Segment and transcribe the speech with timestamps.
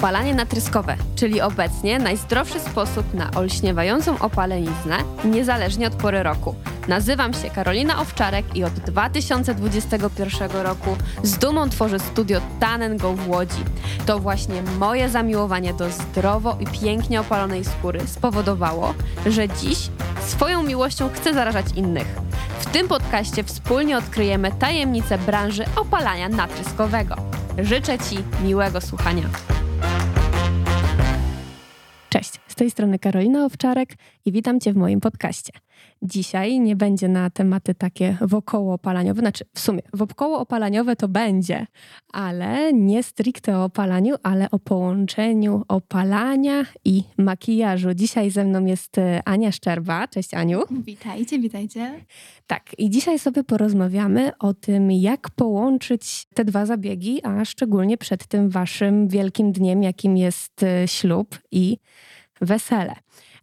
[0.00, 6.54] Opalanie natryskowe, czyli obecnie najzdrowszy sposób na olśniewającą opaleniznę, niezależnie od pory roku.
[6.88, 13.28] Nazywam się Karolina Owczarek i od 2021 roku z dumą tworzę studio Tan Go w
[13.28, 13.64] Łodzi.
[14.06, 18.94] To właśnie moje zamiłowanie do zdrowo i pięknie opalonej skóry spowodowało,
[19.26, 19.78] że dziś
[20.20, 22.06] swoją miłością chcę zarażać innych.
[22.60, 27.16] W tym podcaście wspólnie odkryjemy tajemnice branży opalania natryskowego.
[27.58, 29.49] Życzę Ci miłego słuchania.
[32.60, 35.52] Tej strony Karolina Owczarek i witam Cię w moim podcaście.
[36.02, 41.66] Dzisiaj nie będzie na tematy takie wokoło opalaniowe, znaczy w sumie wokoło opalaniowe to będzie,
[42.12, 47.94] ale nie stricte o opalaniu, ale o połączeniu opalania i makijażu.
[47.94, 50.08] Dzisiaj ze mną jest e, Ania Szczerba.
[50.08, 50.62] Cześć Aniu.
[50.70, 52.04] Witajcie, witajcie.
[52.46, 58.26] Tak, i dzisiaj sobie porozmawiamy o tym, jak połączyć te dwa zabiegi, a szczególnie przed
[58.26, 61.78] tym waszym wielkim dniem, jakim jest e, ślub i
[62.40, 62.94] wesele.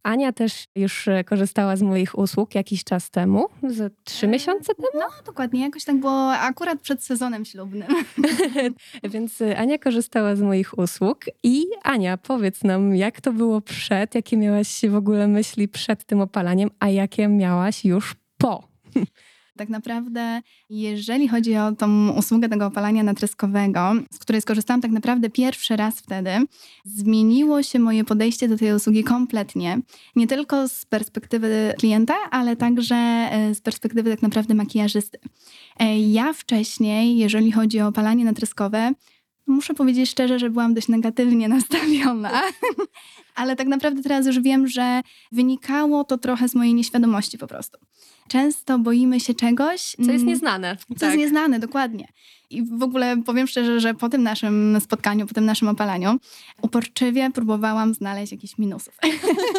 [0.03, 4.76] Ania też już e, korzystała z moich usług jakiś czas temu, ze trzy E, miesiące
[4.76, 4.88] temu.
[4.94, 7.88] No, dokładnie, jakoś tak było akurat przed sezonem ślubnym.
[9.14, 11.26] Więc e, Ania korzystała z moich usług.
[11.44, 16.22] I Ania, powiedz nam, jak to było przed, jakie miałaś w ogóle myśli przed tym
[16.22, 18.67] opalaniem, a jakie miałaś już po?
[19.58, 25.30] Tak naprawdę, jeżeli chodzi o tą usługę tego opalania natryskowego, z której skorzystałam tak naprawdę
[25.30, 26.30] pierwszy raz wtedy,
[26.86, 29.80] zmieniło się moje podejście do tej usługi kompletnie.
[30.16, 35.20] Nie tylko z perspektywy klienta, ale także e, z perspektywy tak naprawdę makijażysty.
[35.80, 38.94] E, Ja wcześniej, jeżeli chodzi o opalanie natryskowe,
[39.48, 42.42] muszę powiedzieć szczerze, że byłam dość negatywnie nastawiona.
[43.36, 47.78] Ale tak naprawdę teraz już wiem, że wynikało to trochę z mojej nieświadomości po prostu.
[48.28, 50.78] Często boimy się czegoś, Co jest mm, nieznane.
[50.97, 52.08] co jest nieznane, dokładnie.
[52.50, 56.17] I w ogóle powiem szczerze, że po tym naszym spotkaniu, po tym naszym opalaniu,
[56.61, 58.98] uporczywie próbowałam znaleźć jakiś minusów.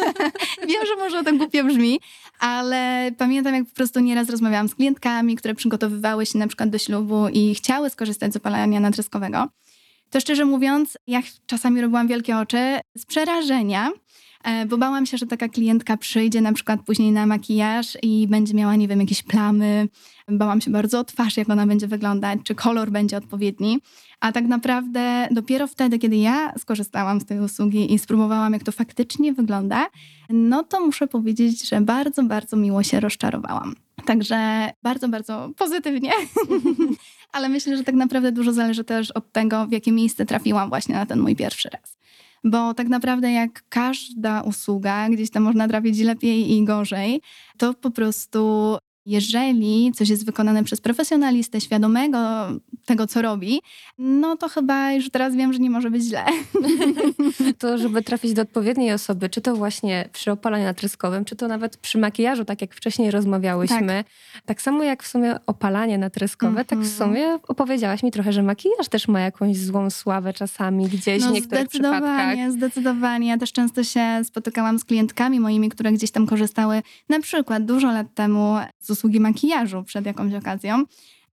[0.67, 1.99] Wiem, że może to głupio brzmi,
[2.39, 6.77] ale pamiętam, jak po prostu nieraz rozmawiałam z klientkami, które przygotowywały się na przykład do
[6.77, 9.47] ślubu i chciały skorzystać z opalania natryskowego.
[10.09, 13.89] To szczerze mówiąc, ja czasami robiłam wielkie oczy z przerażenia,
[14.69, 18.75] bo bałam się, że taka klientka przyjdzie na przykład później na makijaż i będzie miała,
[18.75, 19.87] nie wiem, jakieś plamy.
[20.27, 23.79] Bałam się bardzo o twarz, jak ona będzie wyglądać, czy kolor będzie odpowiedni.
[24.19, 28.71] A tak naprawdę dopiero wtedy, kiedy ja skorzystałam z tej usługi i spróbowałam, jak to
[28.71, 29.87] faktycznie wygląda,
[30.29, 33.75] no to muszę powiedzieć, że bardzo, bardzo miło się rozczarowałam.
[34.05, 36.11] Także bardzo, bardzo pozytywnie.
[37.33, 40.95] Ale myślę, że tak naprawdę dużo zależy też od tego, w jakie miejsce trafiłam właśnie
[40.95, 41.98] na ten mój pierwszy raz.
[42.43, 47.21] Bo tak naprawdę, jak każda usługa, gdzieś tam można trafić lepiej i gorzej,
[47.57, 52.19] to po prostu jeżeli coś jest wykonane przez profesjonalistę świadomego
[52.89, 53.61] tego, co robi,
[53.97, 56.25] no to chyba już teraz wiem, że nie może być źle.
[57.59, 61.77] To, żeby trafić do odpowiedniej osoby, czy to właśnie przy opalaniu natryskowym, czy to nawet
[61.77, 64.03] przy makijażu, tak jak wcześniej rozmawiałyśmy.
[64.45, 66.97] Tak, samo jak w sumie opalanie natryskowe, tak w Mhm.
[66.97, 71.67] sumie opowiedziałaś mi trochę, że makijaż też ma jakąś złą sławę czasami gdzieś w niektórych
[71.67, 72.01] przypadkach.
[72.01, 73.27] No, zdecydowanie, zdecydowanie.
[73.29, 77.87] Ja też często się spotykałam z klientkami moimi, które gdzieś tam korzystały na przykład dużo
[77.91, 80.83] lat temu z usługi makijażu przed jakąś okazją.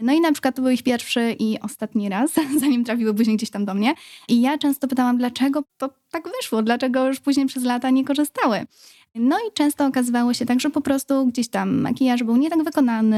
[0.01, 2.31] No i na przykład to był ich pierwszy i ostatni raz,
[2.61, 3.95] zanim trafiły później gdzieś tam do mnie.
[4.29, 8.67] I ja często pytałam, dlaczego to tak wyszło, dlaczego już później przez lata nie korzystały.
[9.19, 12.65] No i często okazywało się tak, że po prostu gdzieś tam makijaż był nie tak
[12.65, 13.17] wykonany,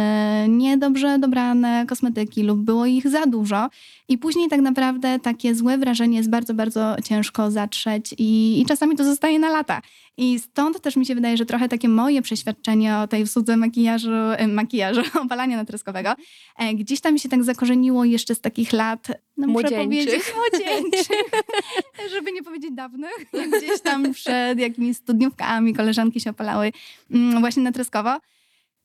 [0.48, 3.68] niedobrze dobrane kosmetyki lub było ich za dużo.
[4.08, 8.96] I później tak naprawdę takie złe wrażenie jest bardzo, bardzo ciężko zatrzeć i, i czasami
[8.96, 9.82] to zostaje na lata.
[10.18, 14.10] I stąd też mi się wydaje, że trochę takie moje przeświadczenie o tej usłudze makijażu,
[14.12, 16.14] e, makijażu, opalania natryskowego,
[16.58, 20.34] e, gdzieś tam mi się tak zakorzeniło jeszcze z takich lat, no Młodzieńczych.
[20.36, 21.30] młodzieńczych,
[22.14, 23.12] żeby nie powiedzieć dawnych,
[23.58, 26.72] gdzieś tam przed jakimiś studniówkami koleżanki się opalały
[27.10, 28.16] mm, właśnie natryskowo.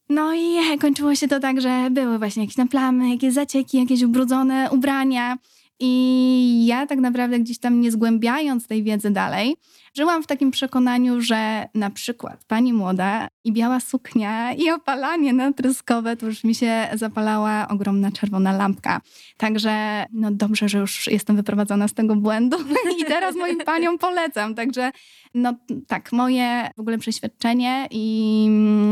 [0.09, 4.02] No i kończyło się to tak, że były właśnie jakieś tam plamy, jakieś zacieki, jakieś
[4.02, 5.37] ubrudzone ubrania.
[5.79, 9.55] I ja tak naprawdę gdzieś tam nie zgłębiając tej wiedzy dalej,
[9.93, 16.17] żyłam w takim przekonaniu, że na przykład pani młoda i biała suknia i opalanie natryskowe,
[16.17, 19.01] to już mi się zapalała ogromna czerwona lampka.
[19.37, 22.57] Także no dobrze, że już jestem wyprowadzona z tego błędu
[22.99, 24.55] i teraz moim paniom polecam.
[24.55, 24.91] Także
[25.34, 25.53] no
[25.87, 28.49] tak, moje w ogóle przeświadczenie i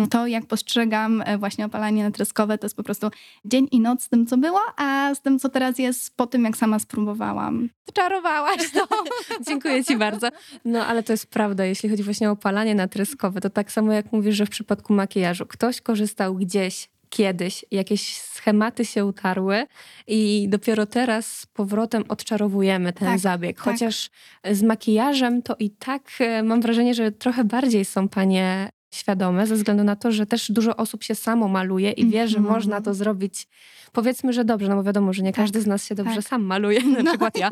[0.09, 3.07] to, jak postrzegam e, właśnie opalanie natryskowe, to jest po prostu
[3.45, 6.43] dzień i noc z tym, co było, a z tym, co teraz jest po tym,
[6.43, 7.69] jak sama spróbowałam.
[7.93, 8.87] Czarowałaś to.
[9.47, 10.27] Dziękuję ci bardzo.
[10.65, 14.11] No ale to jest prawda, jeśli chodzi właśnie o opalanie natryskowe, to tak samo jak
[14.11, 19.65] mówisz, że w przypadku makijażu ktoś korzystał gdzieś kiedyś jakieś schematy się utarły
[20.07, 23.57] i dopiero teraz z powrotem odczarowujemy ten Tak, zabieg.
[23.57, 23.65] tak.
[23.65, 24.09] Chociaż
[24.51, 29.55] z makijażem to i tak e, mam wrażenie, że trochę bardziej są panie świadome, ze
[29.55, 32.55] względu na to, że też dużo osób się samo maluje i wie, że Mhm.
[32.55, 33.47] można to zrobić.
[33.91, 36.23] Powiedzmy, że dobrze, no bo wiadomo, że nie Tak, każdy z nas się dobrze tak.
[36.23, 37.11] sam maluje, na No.
[37.11, 37.49] przykład ja.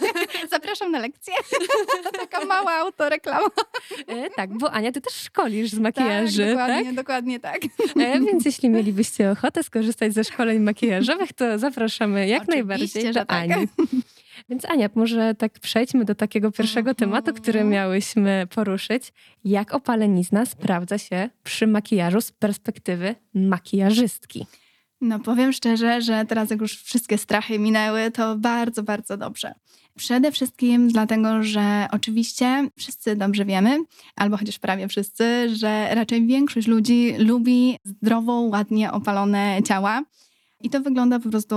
[0.50, 1.34] Zapraszam na lekcję.
[2.20, 3.48] Taka mała autoreklama.
[4.08, 6.66] E, tak, bo Ania, ty też szkolisz z makijaży, tak, tak?
[6.66, 7.58] dokładnie, dokładnie tak.
[8.00, 13.24] E, więc jeśli mielibyście ochotę skorzystać ze szkoleń makijażowych, to zapraszamy jak Oczywiście, najbardziej do
[13.24, 13.32] tak.
[13.50, 13.54] Ani.
[14.48, 16.96] Więc Ania, może tak przejdźmy do takiego pierwszego Mhm.
[16.96, 19.12] tematu, który miałyśmy poruszyć.
[19.44, 24.46] Jak opalenizna sprawdza się przy makijażu z perspektywy makijażystki?
[25.00, 29.54] No powiem szczerze, że teraz jak już wszystkie strachy minęły, to bardzo, bardzo dobrze.
[29.96, 33.78] Przede wszystkim dlatego, że oczywiście wszyscy dobrze wiemy,
[34.16, 40.02] albo chociaż prawie wszyscy, że raczej większość ludzi lubi zdrowo, ładnie opalone ciała.
[40.66, 41.54] I to wygląda po prostu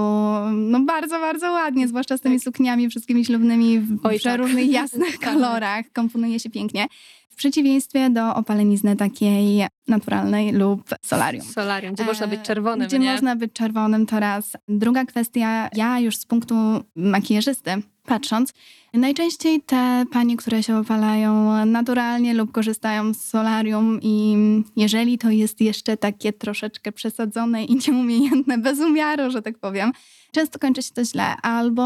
[0.51, 4.19] no, bardzo, bardzo ładnie, zwłaszcza z tymi sukniami wszystkimi ślubnymi w Oj, tak.
[4.19, 5.33] przeróżnych jasnych Tak.
[5.33, 5.85] kolorach.
[5.94, 6.88] Komponuje się pięknie.
[7.29, 11.45] W przeciwieństwie do opalenizny takiej naturalnej lub solarium.
[11.45, 13.11] Solarium, gdzie E, można być czerwonym, Gdzie nie?
[13.11, 14.51] można być czerwonym to raz.
[14.67, 16.56] Druga kwestia, ja już z punktu
[16.95, 17.71] makijażysty
[18.09, 18.53] patrząc,
[18.94, 24.35] najczęściej te panie, które się opalają naturalnie lub korzystają z solarium i
[24.75, 29.91] jeżeli to jest jeszcze takie troszeczkę przesadzone i nieumiejętne, bez umiaru, że tak powiem,
[30.31, 31.35] często kończy się to źle.
[31.41, 31.83] Albo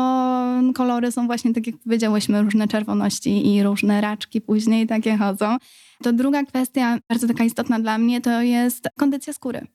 [0.75, 5.57] kolory są właśnie, tak jak powiedziałyśmy, różne czerwoności i różne raczki później takie chodzą.
[6.03, 9.67] To druga kwestia, bardzo taka istotna dla mnie, to jest kondycja skóry.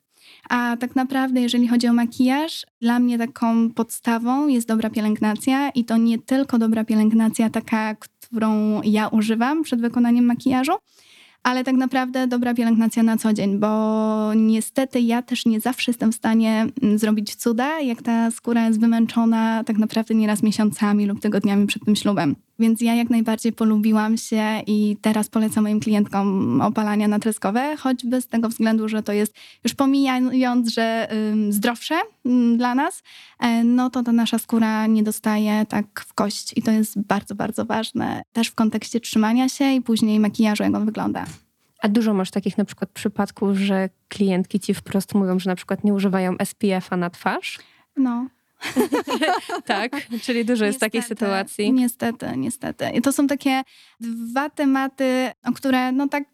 [0.49, 5.85] A tak naprawdę, jeżeli chodzi o makijaż, dla mnie taką podstawą jest dobra pielęgnacja i
[5.85, 10.73] to nie tylko dobra pielęgnacja taka, którą ja używam przed wykonaniem makijażu,
[11.43, 16.13] ale tak naprawdę dobra pielęgnacja na co dzień, bo niestety ja też nie zawsze jestem
[16.13, 21.21] w stanie mm, zrobić cuda, jak ta skóra jest wymęczona tak naprawdę nieraz miesiącami lub
[21.21, 22.37] tygodniami przed tym ślubem.
[22.59, 28.29] Więc ja jak najbardziej polubiłam się i teraz polecam moim klientkom opalania natryskowe, choćby z
[28.29, 29.35] tego względu, że to jest
[29.65, 31.09] już pomijając, że
[31.51, 31.95] zdrowsze
[32.57, 33.03] dla nas,
[33.41, 37.35] e, no to ta nasza skóra nie dostaje tak w kość i to jest bardzo,
[37.35, 41.25] bardzo ważne też w kontekście trzymania się i później makijażu, jak on wygląda.
[41.83, 45.85] A dużo masz takich na przykład przypadków, że klientki ci wprost mówią, że na przykład
[45.85, 47.59] nie używają SPF-a na twarz?
[47.97, 48.27] No,
[49.65, 51.73] Tak, czyli dużo jest takiej sytuacji.
[51.73, 52.85] Niestety, niestety.
[52.95, 53.63] I to są takie
[54.01, 56.25] dwa tematy, o które no tak...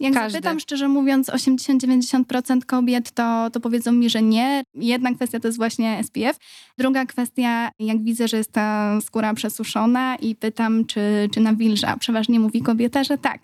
[0.00, 0.30] Jak Każdy.
[0.30, 4.62] zapytam, szczerze mówiąc, 80-90% kobiet to, to powiedzą mi, że nie.
[4.74, 6.36] Jedna kwestia to jest właśnie SPF.
[6.78, 11.96] Druga kwestia, jak widzę, że jest ta skóra przesuszona i pytam, czy, czy nawilża.
[11.96, 13.40] Przeważnie mówi kobieta, że tak.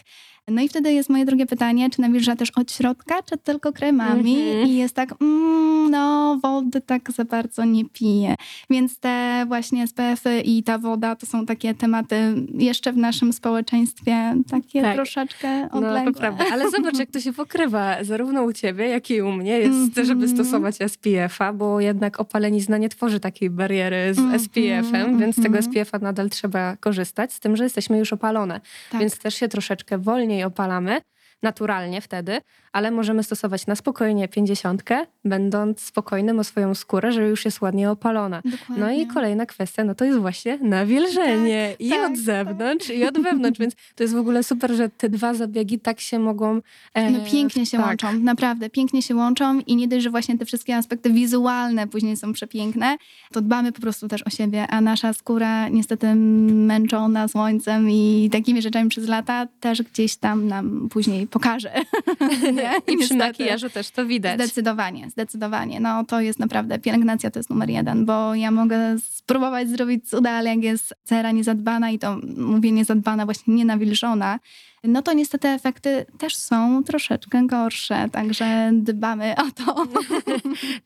[0.50, 4.40] No i wtedy jest moje drugie pytanie, czy nawilża też od środka, czy tylko kremami?
[4.42, 4.66] Mhm.
[4.68, 8.34] I jest tak, mm, no wody tak za bardzo nie piję.
[8.70, 14.34] Więc te właśnie SPF-y i ta woda to są takie tematy jeszcze w naszym społeczeństwie
[14.50, 14.94] takie Tak.
[14.94, 16.12] troszeczkę No odległe.
[16.12, 19.58] to prawda, ale zobacz jak to się pokrywa zarówno u ciebie, jak i u mnie
[19.58, 20.06] jest, Mhm.
[20.06, 25.42] żeby stosować SPF-a, bo jednak opalenizna nie tworzy takiej bariery z Mhm, SPF-em, więc z
[25.42, 25.64] tego mhm.
[25.64, 28.60] SPF-a nadal trzeba korzystać, z tym, że jesteśmy już opalone,
[28.90, 29.00] Tak.
[29.00, 31.00] więc też się troszeczkę wolniej opalamy,
[31.42, 32.40] naturalnie wtedy,
[32.72, 37.90] ale możemy stosować na spokojnie pięćdziesiątkę, będąc spokojnym o swoją skórę, że już jest ładnie
[37.90, 38.42] opalona.
[38.44, 38.84] Dokładnie.
[38.84, 41.74] No i kolejna kwestia, no to jest właśnie nawilżenie.
[41.78, 43.60] I tak, od zewnątrz, i od wewnątrz.
[43.60, 46.60] Więc to jest w ogóle super, że te dwa zabiegi tak się mogą...
[46.94, 47.86] e, No pięknie się tak.
[47.86, 52.16] łączą, naprawdę pięknie się łączą i nie dość, że właśnie te wszystkie aspekty wizualne później
[52.16, 52.96] są przepiękne,
[53.32, 58.62] to dbamy po prostu też o siebie, a nasza skóra niestety męczona słońcem i takimi
[58.62, 61.72] rzeczami przez lata też gdzieś tam nam później pokaże.
[62.56, 62.72] Nie?
[62.76, 63.16] I przy Niestety.
[63.16, 64.34] makijażu też to widać.
[64.34, 65.80] Zdecydowanie, zdecydowanie.
[65.80, 70.30] No to jest naprawdę, pielęgnacja to jest numer jeden, bo ja mogę spróbować zrobić cuda,
[70.30, 74.38] ale jak jest cera niezadbana i to mówię niezadbana, właśnie nienawilżona,
[74.84, 79.84] no to niestety efekty też są troszeczkę gorsze, także dbamy o to.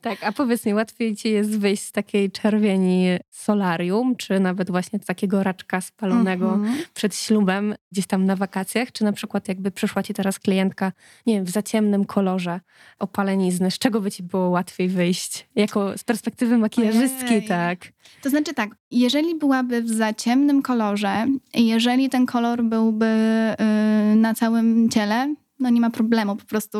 [0.00, 4.98] Tak, a powiedz mi, łatwiej ci jest wyjść z takiej czerwieni solarium, czy nawet właśnie
[4.98, 6.76] z takiego raczka spalonego Mhm.
[6.94, 10.92] przed ślubem, gdzieś tam na wakacjach, czy na przykład jakby przyszła ci teraz klientka,
[11.26, 12.60] nie wiem, w zaciemnym kolorze
[12.98, 15.48] opalenizny, z czego by ci było łatwiej wyjść?
[15.56, 17.46] Jako z perspektywy makijażystki, Ojej.
[17.48, 17.78] tak.
[18.22, 23.06] To znaczy tak, jeżeli byłaby w za ciemnym kolorze, jeżeli ten kolor byłby
[24.12, 26.78] y, na całym ciele, no nie ma problemu, po prostu,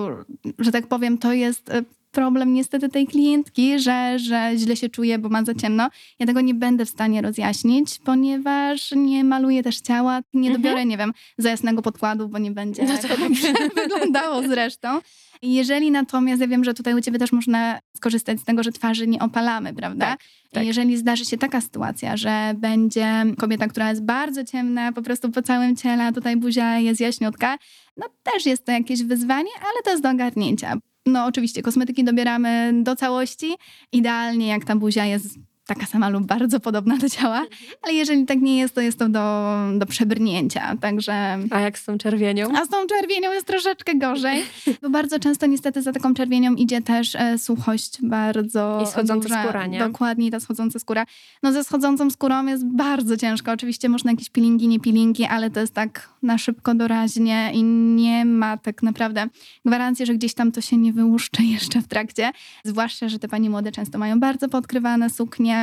[0.59, 5.19] że tak powiem, to jest y, problem niestety tej klientki, że, że źle się czuje,
[5.19, 5.88] bo ma za ciemno.
[6.19, 10.21] Ja tego nie będę w stanie rozjaśnić, ponieważ nie maluję też ciała.
[10.35, 10.62] Nie Mhm.
[10.62, 13.19] dobiorę, nie wiem, za jasnego podkładu, bo nie będzie No to tak.
[13.83, 15.00] wyglądało zresztą.
[15.42, 19.07] Jeżeli natomiast, ja wiem, że tutaj u ciebie też można skorzystać z tego, że twarzy
[19.07, 20.07] nie opalamy, prawda?
[20.07, 20.21] Tak,
[20.52, 20.66] tak.
[20.66, 25.42] Jeżeli zdarzy się taka sytuacja, że będzie kobieta, która jest bardzo ciemna, po prostu po
[25.42, 27.57] całym ciele, a tutaj buzia jest jaśniutka,
[27.97, 30.76] no też jest to jakieś wyzwanie, ale to jest do ogarnięcia.
[31.06, 33.54] No oczywiście, kosmetyki dobieramy do całości.
[33.92, 35.38] Idealnie jak ta buzia jest
[35.75, 37.47] taka sama lub bardzo podobna do ciała,
[37.83, 40.76] ale jeżeli tak nie jest, to jest to do, do przebrnięcia.
[40.81, 42.49] Także A jak z tą czerwienią?
[42.57, 44.45] a z tą czerwienią jest troszeczkę gorzej,
[44.83, 49.43] bo bardzo często niestety za taką czerwienią idzie też e, suchość bardzo I schodząca duża.
[49.45, 49.79] skóra, nie?
[49.79, 51.07] Dokładnie, ta schodząca skóra.
[51.43, 53.52] No ze schodzącą skórą jest bardzo ciężko.
[53.52, 58.25] Oczywiście można jakieś peelingi, nie peelingi, ale to jest tak na szybko, doraźnie i nie
[58.25, 59.26] ma tak naprawdę
[59.64, 62.31] gwarancji, że gdzieś tam to się nie wyłuszczy jeszcze w trakcie.
[62.64, 65.62] Zwłaszcza, że te panie młode często mają bardzo podkrywane suknie.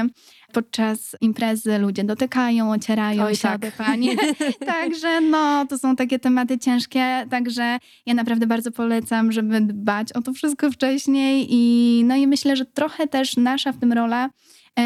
[0.53, 3.71] Podczas imprezy ludzie dotykają, ocierają Oj, się, tak.
[3.77, 4.15] panie.
[4.65, 10.21] Także no, to są takie tematy ciężkie, także ja naprawdę bardzo polecam, żeby dbać o
[10.21, 14.29] to wszystko wcześniej i no i myślę, że trochę też nasza w tym rola,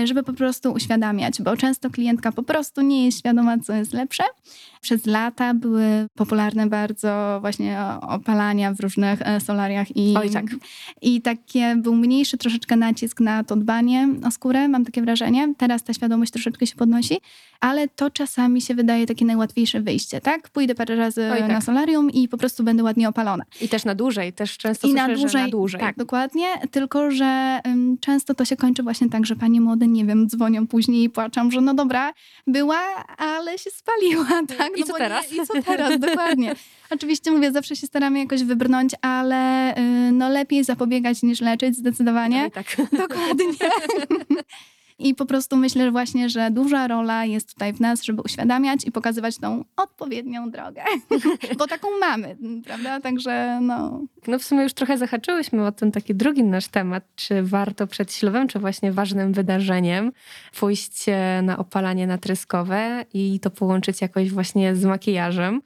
[0.06, 4.24] żeby po prostu uświadamiać, bo często klientka po prostu nie jest świadoma, co jest lepsze.
[4.82, 5.86] Przez lata były
[6.16, 10.46] popularne bardzo właśnie opalania w różnych e, solariach i, Oj, tak.
[11.02, 15.54] i takie był mniejszy troszeczkę nacisk na to dbanie o skórę, mam takie wrażenie.
[15.58, 17.18] Teraz ta świadomość troszeczkę się podnosi,
[17.60, 20.50] ale to czasami się wydaje takie najłatwiejsze wyjście, tak?
[20.50, 21.52] Pójdę parę razy Oj, tak.
[21.52, 23.44] na solarium i po prostu będę ładnie opalona.
[23.62, 25.80] I też na dłużej, też często I słyszę, na dłużej, że na dłużej.
[25.82, 26.46] tak, dokładnie.
[26.72, 30.68] Tylko, że ym, często to się kończy właśnie tak, że panie młode, nie wiem, dzwonią
[30.68, 32.14] później i płaczą, że no dobra,
[32.48, 32.80] była,
[33.18, 34.78] ale się spaliła, tak?
[34.78, 35.32] I no co bo teraz?
[35.32, 36.56] Nie, I co teraz, dokładnie.
[36.90, 42.44] Oczywiście mówię, zawsze się staramy jakoś wybrnąć, ale y, no lepiej zapobiegać niż leczyć, zdecydowanie.
[42.44, 42.78] Oj, tak.
[42.92, 43.46] Dokładnie.
[45.00, 48.86] I po prostu myślę że właśnie, że duża rola jest tutaj w nas, żeby uświadamiać
[48.86, 50.84] i pokazywać tą odpowiednią drogę.
[51.58, 53.00] Bo taką mamy, prawda?
[53.00, 54.02] Także no.
[54.28, 58.14] No w sumie już trochę zahaczyłyśmy o ten taki drugi nasz temat, czy warto przed
[58.14, 60.12] ślubem, czy właśnie ważnym wydarzeniem
[60.60, 65.62] pójść e, na opalanie natryskowe i to połączyć jakoś właśnie z makijażem.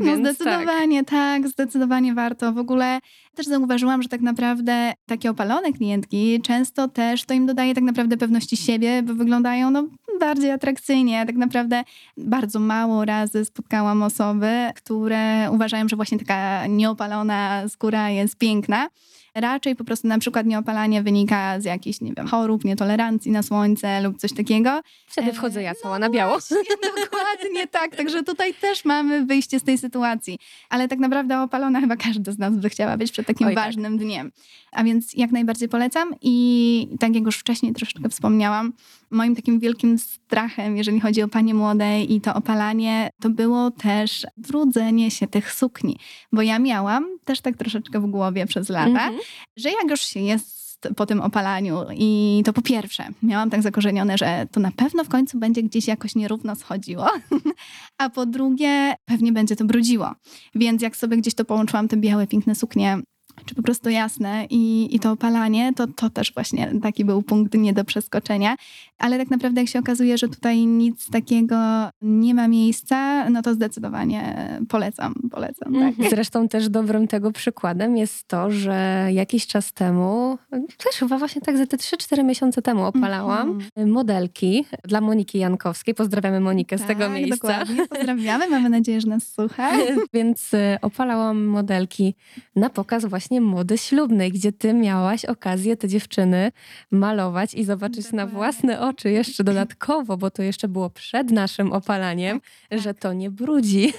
[0.00, 1.48] No Więc zdecydowanie, tak.
[1.48, 2.52] zdecydowanie warto.
[2.52, 3.00] W ogóle
[3.34, 8.16] też zauważyłam, że tak naprawdę takie opalone klientki często też to im dodaje tak naprawdę
[8.16, 9.86] pewności siebie, bo wyglądają no,
[10.20, 11.26] bardziej atrakcyjnie.
[11.26, 11.84] Tak naprawdę
[12.16, 18.88] bardzo mało razy spotkałam osoby, które uważają, że właśnie taka nieopalona skóra jest piękna.
[19.34, 24.02] Raczej po prostu na przykład nieopalanie wynika z jakichś, nie wiem, chorób, nietolerancji na słońce
[24.02, 24.70] lub coś takiego.
[24.70, 24.84] Tak.
[25.06, 26.32] Wtedy wchodzę ja cała na biało.
[26.32, 26.56] Właśnie,
[27.04, 27.96] dokładnie tak.
[27.96, 30.38] Także tutaj też mamy wyjście z tej sytuacji.
[30.68, 33.64] Ale tak naprawdę opalona chyba każdy z nas by chciała być przed takim Oj, tak.
[33.64, 34.32] ważnym dniem.
[34.72, 38.72] A więc jak najbardziej polecam i tak jak już wcześniej troszeczkę wspomniałam,
[39.10, 44.26] moim takim wielkim strachem, jeżeli chodzi o panie młode i to opalanie, to było też
[44.36, 45.96] brudzenie się tych sukni.
[46.32, 49.14] Bo ja miałam też tak troszeczkę w głowie przez lata, Mhm.
[49.56, 50.60] że jak już się jest
[50.96, 55.08] po tym opalaniu i to po pierwsze, miałam tak zakorzenione, że to na pewno w
[55.08, 57.06] końcu będzie gdzieś jakoś nierówno schodziło,
[57.98, 60.12] a po drugie pewnie będzie to brudziło.
[60.54, 62.98] Więc jak sobie gdzieś to połączyłam, te białe, piękne suknie,
[63.44, 67.54] czy po prostu jasne i, i to opalanie, to, to też właśnie taki był punkt
[67.54, 68.56] nie do przeskoczenia.
[68.98, 71.56] Ale tak naprawdę jak się okazuje, że tutaj nic takiego
[72.02, 75.72] nie ma miejsca, no to zdecydowanie polecam, polecam.
[75.74, 75.82] Tak.
[75.82, 76.10] Mhm.
[76.10, 81.56] Zresztą też dobrym tego przykładem jest to, że jakiś czas temu, też chyba właśnie tak
[81.56, 83.90] za te 3-4 miesiące temu opalałam Mhm.
[83.90, 85.94] modelki dla Moniki Jankowskiej.
[85.94, 87.36] Pozdrawiamy Monikę z tego Tak, miejsca.
[87.36, 87.86] Dokładnie.
[87.96, 89.70] Pozdrawiamy, mamy nadzieję, że nas słucha.
[90.14, 92.14] Więc y, opalałam modelki
[92.56, 96.52] na pokaz właśnie mody ślubnej, gdzie ty miałaś okazję te dziewczyny
[96.90, 102.40] malować i zobaczyć na własne oczy jeszcze dodatkowo, bo to jeszcze było przed naszym opalaniem,
[102.70, 103.92] że to nie brudzi.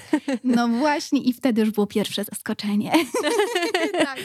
[0.44, 2.92] No właśnie i wtedy już było pierwsze zaskoczenie.
[3.98, 4.18] tak.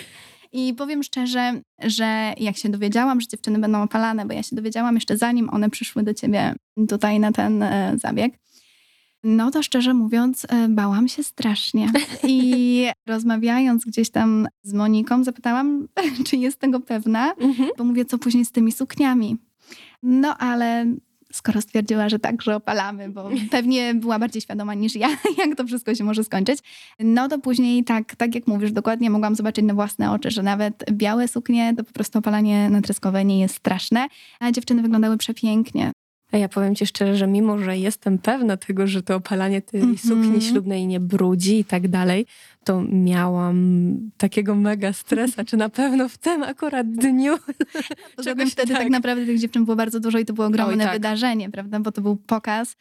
[0.52, 4.96] I powiem szczerze, że jak się dowiedziałam, że dziewczyny będą opalane, bo ja się dowiedziałam
[4.96, 6.56] jeszcze zanim one przyszły do ciebie
[6.90, 8.34] tutaj na ten e, zabieg,
[9.28, 11.92] no to szczerze mówiąc, e, bałam się strasznie.
[12.24, 15.88] I rozmawiając gdzieś tam z Moniką, zapytałam,
[16.28, 17.34] czy jest tego pewna,
[17.78, 19.38] bo mówię, co później z tymi sukniami.
[20.04, 20.86] No ale
[21.34, 25.66] skoro stwierdziła, że tak, że opalamy, bo pewnie była bardziej świadoma niż ja, jak to
[25.66, 26.60] wszystko się może skończyć,
[27.00, 30.86] no to później tak, tak jak mówisz, dokładnie mogłam zobaczyć na własne oczy, że nawet
[30.92, 34.08] białe suknie, to po prostu opalanie natryskowe nie jest straszne,
[34.40, 35.92] a dziewczyny wyglądały przepięknie.
[36.38, 39.82] A ja powiem ci szczerze, że mimo, że jestem pewna tego, że to opalanie tej
[39.82, 39.98] Mhm.
[39.98, 42.26] sukni ślubnej nie brudzi i tak dalej,
[42.64, 43.58] to miałam
[44.18, 47.38] takiego mega stresa, czy na pewno w tym akurat dniu.
[48.16, 48.82] Poza tym wtedy tak.
[48.82, 50.94] tak naprawdę tych dziewczyn było bardzo dużo i to było ogromne tak.
[50.94, 51.80] wydarzenie, prawda?
[51.80, 52.76] Bo to był pokaz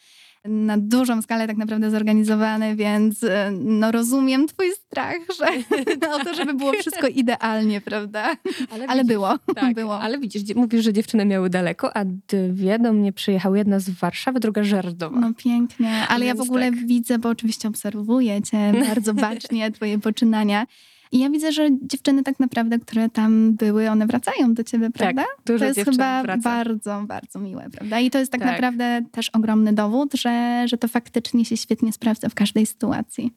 [0.48, 5.46] na dużą skalę tak naprawdę zorganizowany, więc e, no rozumiem twój strach, że
[6.14, 8.36] o to, żeby było wszystko idealnie, prawda?
[8.70, 10.00] Ale, ale widzisz, było, tak, było.
[10.00, 14.40] Ale widzisz, mówisz, że dziewczyny miały daleko, a dwie do mnie przyjechały, jedna z Warszawy,
[14.40, 15.20] druga Żerdowa.
[15.20, 16.86] No pięknie, ale więc ja w ogóle tak.
[16.86, 20.66] widzę, bo oczywiście obserwuję cię bardzo bacznie, twoje poczynania
[21.12, 24.94] i ja widzę, że dziewczyny tak naprawdę, które tam były, one wracają do ciebie, tak,
[24.94, 25.22] prawda?
[25.22, 26.42] Tak, dużo to jest chyba wraca.
[26.42, 28.00] bardzo, bardzo miłe, prawda?
[28.00, 31.92] I to jest tak, tak, naprawdę też ogromny dowód, że, że to faktycznie się świetnie
[31.92, 33.32] sprawdza w każdej sytuacji.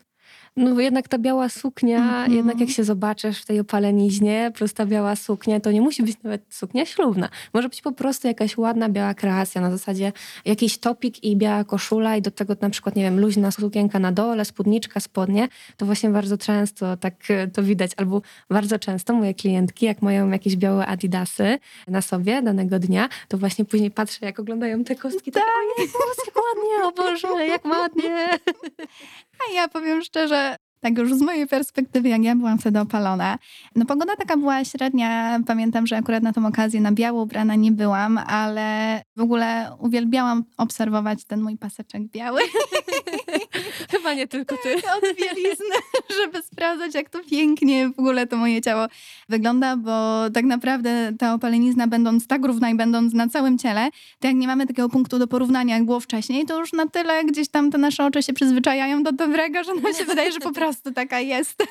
[0.58, 2.36] No bo jednak ta biała suknia, mm -hmm.
[2.36, 6.18] jednak jak się zobaczysz w tej opaleniźnie, plus ta biała suknia, to nie musi być
[6.24, 7.30] nawet suknia ślubna.
[7.54, 10.12] Może być po prostu jakaś ładna biała kreacja na zasadzie
[10.46, 14.12] jakiś topik i biała koszula i do tego na przykład, nie wiem, luźna sukienka na
[14.12, 15.48] dole, spódniczka, spodnie.
[15.78, 17.92] To właśnie bardzo często tak e, to widać.
[17.98, 23.38] Albo bardzo często moje klientki, jak mają jakieś białe adidasy na sobie danego dnia, to
[23.38, 25.44] właśnie później patrzę, jak oglądają te kostki, tak,
[25.78, 28.28] tak jak ładnie, o Boże, jak ładnie.
[29.48, 33.40] A ja powiem szczerze, tak już z mojej perspektywy, jak ja byłam wtedy opalona,
[33.76, 35.40] no pogoda taka była średnia.
[35.48, 40.44] Pamiętam, że akurat na tą okazję na biało ubrana nie byłam, ale w ogóle uwielbiałam
[40.58, 42.42] obserwować ten mój paseczek biały.
[43.92, 44.82] Chyba nie tylko ty.
[44.82, 45.76] Tak, od bielizny,
[46.22, 48.88] żeby sprawdzać, jak to pięknie w ogóle to moje ciało
[49.30, 54.28] wygląda, bo tak naprawdę ta opalenizna, będąc tak równa i będąc na całym ciele, to
[54.28, 57.50] jak nie mamy takiego punktu do porównania, jak było wcześniej, to już na tyle gdzieś
[57.50, 60.92] tam te nasze oczy się przyzwyczajają do dobrego, że nam się wydaje, że po prostu
[60.92, 61.64] taka jest.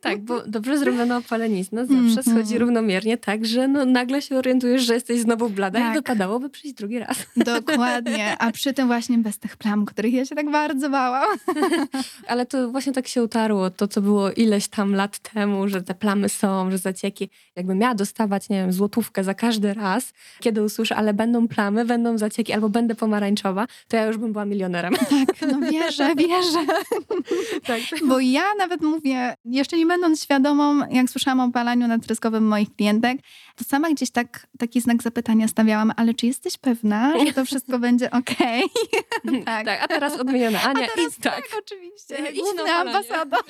[0.00, 2.30] Tak, bo dobrze zrobiona opalenizna zawsze -hmm.
[2.30, 5.92] schodzi równomiernie tak, że no nagle się orientujesz, że jesteś znowu blada tak.
[5.92, 7.16] i dopadałoby przyjść drugi raz.
[7.36, 11.38] Dokładnie, a przy tym właśnie bez tych plam, których ja się tak bardzo bałam.
[12.28, 15.94] Ale to właśnie tak się utarło, to co było ileś tam lat temu, że te
[15.94, 17.30] plamy są, że zacieki.
[17.56, 22.18] Jakbym miała dostawać, nie wiem, złotówkę za każdy raz, kiedy usłyszę, ale będą plamy, będą
[22.18, 24.94] zacieki, albo będę pomarańczowa, to ja już bym była milionerem.
[24.94, 26.66] Tak, no wierzę, wierzę.
[27.66, 27.80] tak.
[28.08, 33.18] Bo ja nawet mówię, jeszcze nie będąc świadomą, jak słyszałam o palaniu natryskowym moich klientek,
[33.56, 37.78] to sama gdzieś tak, taki znak zapytania stawiałam, ale czy jesteś pewna, że to wszystko
[37.78, 38.64] będzie okej?
[38.64, 39.44] Okay?
[39.44, 39.66] tak.
[39.66, 39.82] tak.
[39.82, 41.48] a teraz odmieniona Ania, a teraz, tak.
[41.48, 41.62] tak.
[41.64, 42.30] oczywiście.
[42.32, 43.42] Idź na ambasador.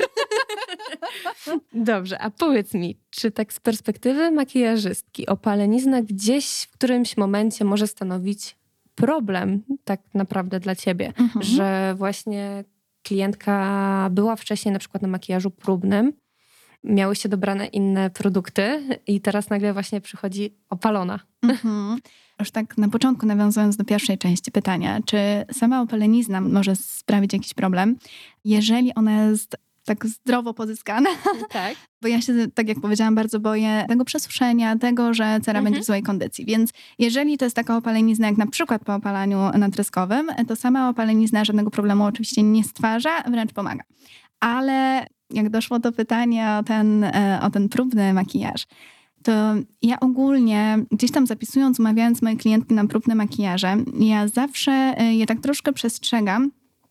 [1.73, 7.87] Dobrze, a powiedz mi, czy tak z perspektywy makijażystki opalenizna gdzieś w którymś momencie może
[7.87, 8.57] stanowić
[8.95, 11.43] problem tak naprawdę dla ciebie, mhm.
[11.43, 12.65] że właśnie
[13.03, 16.13] klientka była wcześniej na przykład na makijażu próbnym,
[16.85, 21.21] miały się dobrane inne produkty i teraz nagle właśnie przychodzi opalona.
[21.43, 21.99] Mhm.
[22.41, 25.19] Już tak na początku nawiązując do pierwszej części pytania, czy
[25.53, 27.97] sama opalenizna może sprawić jakiś problem,
[28.45, 31.11] jeżeli ona jest tak zdrowo pozyskana.
[31.49, 31.75] Tak.
[32.03, 35.65] Bo ja się, tak jak powiedziałam, bardzo boję tego przesuszenia, tego, że cera mhm.
[35.65, 36.45] będzie w złej kondycji.
[36.45, 41.45] Więc jeżeli to jest taka opalenizna, jak na przykład po opalaniu natreskowym, to sama opalenizna
[41.45, 43.85] żadnego problemu oczywiście nie stwarza, wręcz pomaga.
[44.41, 48.67] Ale jak doszło do pytania o ten, e, o ten próbny makijaż,
[49.23, 49.33] to
[49.83, 55.27] ja ogólnie gdzieś tam zapisując, umawiając moje klientki na próbne makijaże, ja zawsze e, je
[55.27, 56.51] tak troszkę przestrzegam,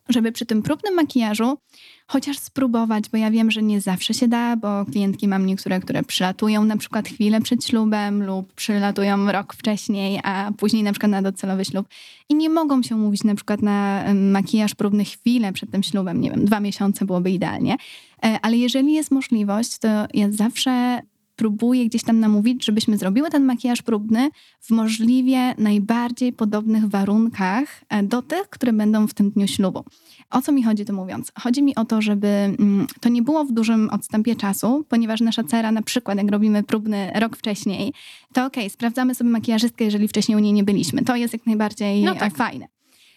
[0.10, 1.58] żeby przy tym próbnym makijażu
[2.08, 6.04] chociaż spróbować, bo ja wiem, że nie zawsze się da, bo klientki mam niektóre, które
[6.04, 11.22] przylatują na przykład chwilę przed ślubem lub przylatują rok wcześniej, a później na przykład na
[11.22, 11.88] docelowy ślub
[12.30, 16.32] i nie mogą się umówić na przykład na makijaż próbny chwilę przed tym ślubem, nie
[16.32, 17.78] wiem, dwa miesiące byłoby idealnie.
[18.26, 21.02] E, ale jeżeli jest możliwość, to ja zawsze
[21.36, 28.04] próbuję gdzieś tam namówić, żebyśmy zrobiły ten makijaż próbny w możliwie najbardziej podobnych warunkach e,
[28.04, 29.84] do tych, które będą w tym dniu ślubu.
[30.30, 31.32] O co mi chodzi to mówiąc?
[31.40, 35.44] Chodzi mi o to, żeby mm, to nie było w dużym odstępie czasu, ponieważ nasza
[35.44, 37.94] cera, na przykład jak robimy próbny rok wcześniej,
[38.34, 41.04] to okej, okay, sprawdzamy sobie makijażystkę, jeżeli wcześniej u niej nie byliśmy.
[41.04, 42.36] To jest jak najbardziej no tak.
[42.36, 42.68] fajne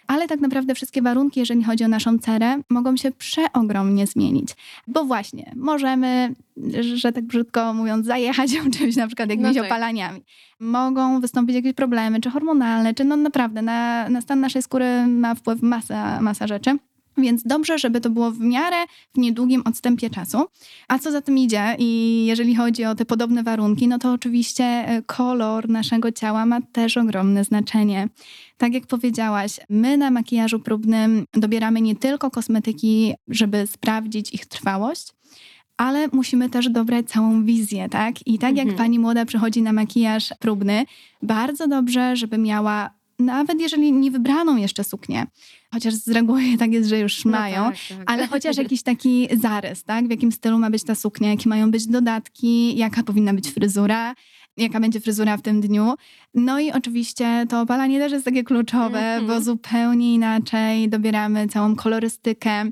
[0.07, 4.49] ale tak naprawdę wszystkie warunki, jeżeli chodzi o naszą cerę, mogą się przeogromnie zmienić.
[4.87, 6.35] Bo właśnie, możemy,
[6.95, 9.71] że tak brzydko mówiąc, zajechać ją czymś, na przykład jakimiś no tak.
[9.71, 10.21] opalaniami.
[10.61, 15.35] Mogą wystąpić jakieś problemy, czy hormonalne, czy no naprawdę na, na stan naszej skóry ma
[15.35, 16.77] wpływ masa, masa rzeczy.
[17.19, 18.77] Więc dobrze, żeby to było w miarę
[19.15, 20.39] w niedługim odstępie czasu.
[20.89, 24.65] A co za tym idzie, i jeżeli chodzi o te podobne warunki, no to oczywiście
[24.65, 28.09] e, kolor naszego ciała ma też ogromne znaczenie.
[28.57, 35.13] Tak jak powiedziałaś, my na makijażu próbnym dobieramy nie tylko kosmetyki, żeby sprawdzić ich trwałość,
[35.77, 38.27] ale musimy też dobrać całą wizję, tak?
[38.27, 38.79] I tak jak mhm.
[38.79, 40.85] pani młoda przychodzi na makijaż próbny,
[41.23, 45.27] bardzo dobrze, żeby miała nawet jeżeli nie wybraną jeszcze suknię,
[45.73, 48.11] chociaż z reguły tak jest, że już mają, No tak, tak.
[48.11, 50.07] ale chociaż jakiś taki zarys, tak?
[50.07, 54.15] W jakim stylu ma być ta suknia, jakie mają być dodatki, jaka powinna być fryzura,
[54.57, 55.95] jaka będzie fryzura w tym dniu.
[56.35, 59.27] No i oczywiście to opalanie też jest takie kluczowe, Mhm.
[59.27, 62.65] bo zupełnie inaczej dobieramy całą kolorystykę,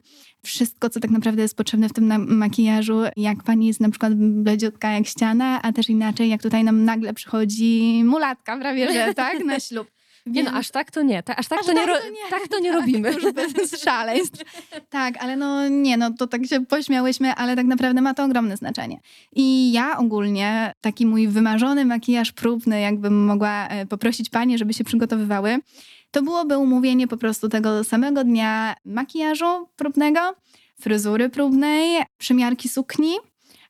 [0.44, 3.00] wszystko, co tak naprawdę jest potrzebne w tym makijażu.
[3.16, 7.14] Jak pani jest na przykład bledziutka jak ściana, a też inaczej, jak tutaj nam nagle
[7.14, 9.88] przychodzi mulatka prawie, że tak, na ślub.
[10.27, 11.23] Nie no, Więc- aż tak to nie.
[11.23, 12.31] Ta, aż tak, Aż to, nie tak ro- to nie.
[12.31, 13.15] tak to nie robimy.
[13.15, 14.43] To już bez szaleństw.
[14.91, 18.57] Tak, ale no nie, no to tak się pośmiałyśmy, ale tak naprawdę ma to ogromne
[18.57, 19.01] znaczenie.
[19.37, 24.85] I ja ogólnie, taki mój wymarzony makijaż próbny, jakbym mogła e, poprosić panie, żeby się
[24.85, 25.59] przygotowywały,
[26.11, 30.21] to byłoby umówienie po prostu tego samego dnia makijażu próbnego,
[30.81, 33.15] fryzury próbnej, przymiarki sukni.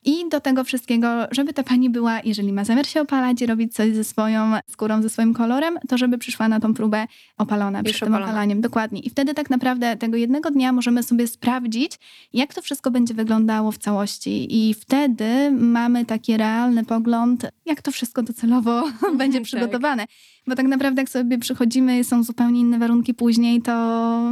[0.05, 3.73] I do tego wszystkiego, żeby ta pani była, jeżeli ma zamiar się opalać i robić
[3.73, 7.91] coś ze swoją skórą, ze swoim kolorem, to żeby przyszła na tą próbę opalona Już
[7.91, 8.31] przed tym opalona.
[8.31, 8.61] opalaniem.
[8.61, 8.99] Dokładnie.
[9.01, 11.91] I wtedy tak naprawdę tego jednego dnia możemy sobie sprawdzić,
[12.33, 14.47] jak to wszystko będzie wyglądało w całości.
[14.69, 18.83] I wtedy mamy taki realny pogląd, jak to wszystko docelowo
[19.17, 19.45] będzie Tak.
[19.45, 20.05] przygotowane.
[20.47, 23.73] Bo tak naprawdę jak sobie przychodzimy, są zupełnie inne warunki później, to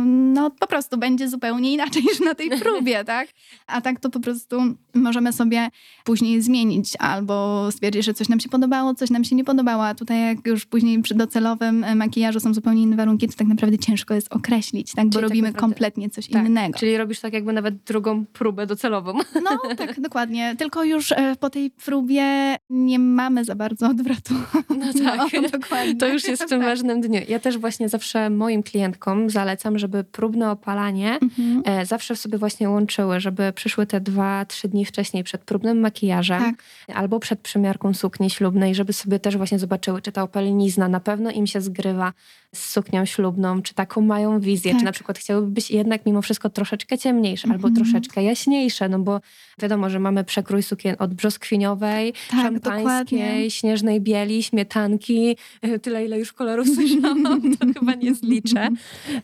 [0.05, 3.27] no po prostu będzie zupełnie inaczej niż na tej próbie, tak?
[3.67, 4.61] A tak to po prostu
[4.93, 5.69] możemy sobie
[6.03, 9.95] później zmienić albo stwierdzić, że coś nam się podobało, coś nam się nie podobało, a
[9.95, 13.77] tutaj jak już później przy docelowym e, makijażu są zupełnie inne warunki, to tak naprawdę
[13.77, 15.05] ciężko jest określić, tak?
[15.05, 16.79] Bo Czyli tak robimy naprawdę- kompletnie coś Tak, innego.
[16.79, 19.13] Czyli robisz tak jakby nawet drugą próbę docelową.
[19.43, 20.55] No tak, dokładnie.
[20.57, 24.33] Tylko już e, po tej próbie nie mamy za bardzo odwrotu.
[24.69, 25.33] No tak.
[25.33, 25.95] No, dokładnie.
[26.01, 26.69] To już jest w tym Tak.
[26.69, 27.21] ważnym dniu.
[27.27, 31.61] Ja też właśnie zawsze moim klientkom zalecam, żeby próbne opalanie Mhm.
[31.65, 36.39] e, zawsze sobie właśnie łączyły, żeby przyszły te dwa, trzy dni wcześniej przed próbnym makijażem
[36.41, 36.63] Tak.
[36.95, 41.31] albo przed przymiarką sukni ślubnej, żeby sobie też właśnie zobaczyły, czy ta opalenizna na pewno
[41.31, 42.13] im się zgrywa
[42.55, 44.79] z suknią ślubną, czy taką mają wizję, Tak.
[44.79, 47.75] czy na przykład chciałyby być jednak mimo wszystko troszeczkę ciemniejsze albo Mhm.
[47.75, 49.21] troszeczkę jaśniejsze, no bo
[49.59, 53.51] wiadomo, że mamy przekrój sukien od brzoskwiniowej, Tak, szampańskiej, dokładnie.
[53.51, 57.23] śnieżnej bieli, śmietanki, e, tyle ile już kolorów słyszałam,
[57.59, 58.69] to chyba nie zliczę.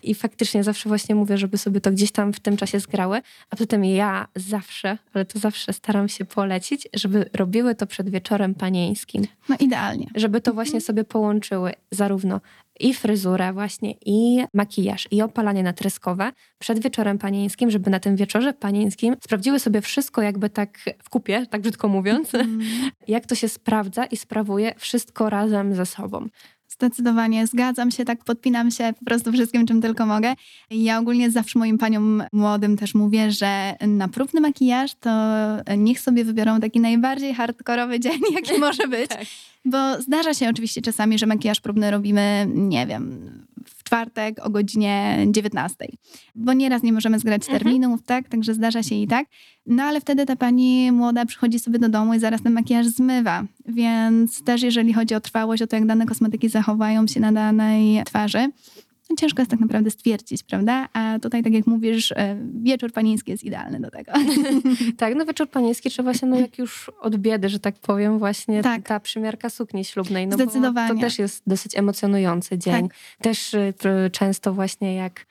[0.03, 3.21] I faktycznie zawsze właśnie mówię, żeby sobie to gdzieś tam w tym czasie zgrały.
[3.49, 8.55] A potem ja zawsze, ale to zawsze staram się polecić, żeby robiły to przed wieczorem
[8.55, 9.23] panieńskim.
[9.49, 10.07] No idealnie.
[10.15, 12.41] Żeby to właśnie sobie połączyły zarówno
[12.79, 18.53] i fryzurę właśnie, i makijaż, i opalanie natryskowe przed wieczorem panieńskim, żeby na tym wieczorze
[18.53, 22.59] panieńskim sprawdziły sobie wszystko jakby tak w kupie, tak brzydko mówiąc, Mm.
[23.07, 26.27] jak to się sprawdza i sprawuje wszystko razem ze sobą.
[26.79, 30.33] Zdecydowanie, zgadzam się, tak podpinam się po prostu wszystkim, czym tylko mogę.
[30.71, 35.09] Ja ogólnie zawsze moim paniom młodym też mówię, że na próbny makijaż to
[35.77, 39.09] niech sobie wybiorą taki najbardziej hardkorowy dzień, jaki może być.
[39.09, 39.25] Tak.
[39.65, 43.31] Bo zdarza się oczywiście czasami, że makijaż próbny robimy, nie wiem,
[43.87, 45.75] czwartek o godzinie 19.
[46.35, 47.59] Bo nieraz nie możemy zgrać Mhm.
[47.59, 48.29] terminów, tak?
[48.29, 49.25] Także zdarza się i tak.
[49.65, 53.43] No ale wtedy ta pani młoda przychodzi sobie do domu i zaraz ten makijaż zmywa.
[53.65, 58.03] Więc też jeżeli chodzi o trwałość, o to jak dane kosmetyki zachowają się na danej
[58.05, 58.49] twarzy,
[59.17, 60.87] ciężko jest tak naprawdę stwierdzić, prawda?
[60.93, 64.11] A tutaj, tak jak mówisz, e, wieczór panieński jest idealny do tego.
[64.97, 68.63] Tak, no wieczór panieński, czy właśnie no jak już od biedy, że tak powiem, właśnie
[68.63, 68.81] Tak.
[68.87, 70.27] ta przymiarka sukni ślubnej.
[70.27, 70.93] No Zdecydowanie.
[70.95, 72.89] to też jest dosyć emocjonujący dzień.
[72.89, 72.97] Tak.
[73.21, 73.73] Też y,
[74.11, 75.25] często właśnie jak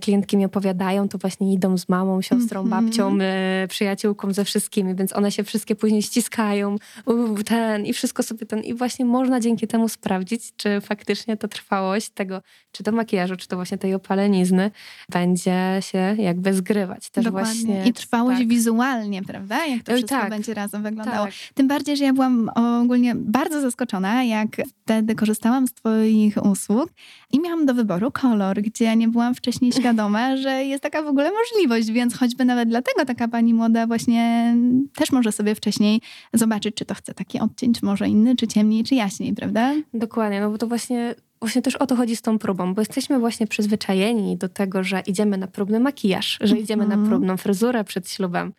[0.00, 2.84] klientki mi opowiadają, to właśnie idą z mamą, siostrą, Mhm.
[2.84, 3.18] babcią,
[3.64, 6.76] y, przyjaciółką, ze wszystkimi, więc one się wszystkie później ściskają,
[7.06, 8.60] u, ten i wszystko sobie ten.
[8.60, 13.48] I właśnie można dzięki temu sprawdzić, czy faktycznie ta trwałość tego, czy to makijażu, czy
[13.48, 14.70] to właśnie tej opalenizny
[15.08, 17.10] będzie się jakby zgrywać.
[17.10, 17.52] Też Dokładnie.
[17.52, 17.88] właśnie.
[17.88, 18.48] I trwałość tak.
[18.48, 19.66] wizualnie, prawda?
[19.66, 20.30] Jak to wszystko tak.
[20.30, 21.26] będzie razem wyglądało.
[21.26, 21.34] Tak.
[21.54, 22.50] Tym bardziej, że ja byłam
[22.82, 24.48] ogólnie bardzo zaskoczona, jak
[24.84, 26.90] wtedy korzystałam z Twoich usług
[27.32, 31.30] i miałam do wyboru kolor, gdzie nie byłam wcześniej świadoma, że jest taka w ogóle
[31.32, 34.56] możliwość, więc choćby nawet dlatego taka pani młoda właśnie
[34.94, 36.00] też może sobie wcześniej
[36.32, 39.72] zobaczyć, czy to chce taki odcień, czy może inny, czy ciemniej, czy jaśniej, prawda?
[39.94, 43.18] Dokładnie, no bo to właśnie, właśnie też o to chodzi z tą próbą, bo jesteśmy
[43.18, 47.08] właśnie przyzwyczajeni do tego, że idziemy na próbny makijaż, że idziemy na Mhm.
[47.08, 48.52] próbną fryzurę przed ślubem,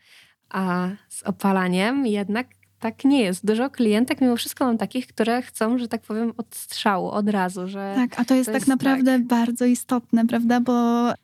[0.49, 2.47] a z opalaniem jednak
[2.79, 3.45] tak nie jest.
[3.45, 7.67] Dużo klientek mimo wszystko mam takich, które chcą, że tak powiem, od strzału, od razu,
[7.67, 10.59] że Tak, a to jest To tak jest naprawdę bardzo istotne, prawda?
[10.59, 10.73] Bo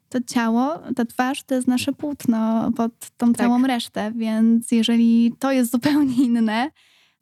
[0.10, 3.38] to ciało, ta twarz to jest nasze płótno pod tą Tak.
[3.38, 6.70] całą resztę, więc jeżeli to jest zupełnie inne,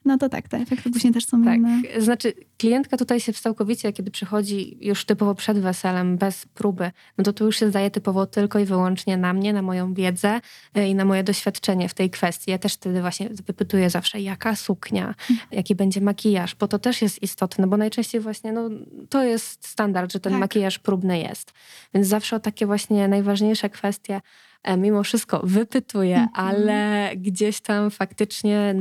[0.07, 1.81] no to tak, te efekty później też są Tak, inne.
[1.97, 7.33] znaczy klientka tutaj się całkowicie, kiedy przychodzi już typowo przed weselem, bez próby, no to
[7.33, 10.41] tu już się zdaje typowo tylko i wyłącznie na mnie, na moją wiedzę
[10.77, 12.51] y, i na moje doświadczenie w tej kwestii.
[12.51, 15.15] Ja też wtedy właśnie wypytuję zawsze, jaka suknia,
[15.51, 18.69] jaki będzie makijaż, bo to też jest istotne, bo najczęściej właśnie no,
[19.09, 20.39] to jest standard, że ten Tak.
[20.39, 21.53] makijaż próbny jest.
[21.93, 24.21] Więc zawsze o takie właśnie najważniejsze kwestie
[24.63, 26.47] e, mimo wszystko wypytuję, Mhm.
[26.47, 28.75] ale gdzieś tam faktycznie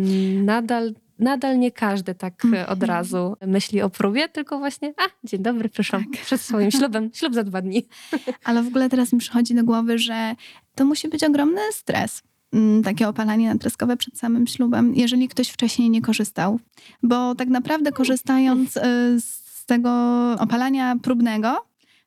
[0.45, 2.89] nadal nadal nie każdy tak e, od Mhm.
[2.89, 6.23] razu myśli o próbie, tylko właśnie, a, dzień dobry, przyszłam Tak.
[6.23, 7.87] przed swoim ślubem, ślub za dwa dni.
[8.45, 10.35] Ale w ogóle teraz mi przychodzi do głowy, że
[10.75, 12.23] to musi być ogromny stres.
[12.53, 16.61] mm, Takie opalanie natryskowe przed samym ślubem, jeżeli ktoś wcześniej nie korzystał.
[17.03, 18.81] Bo tak naprawdę korzystając y,
[19.21, 19.91] z tego
[20.39, 21.66] opalania próbnego,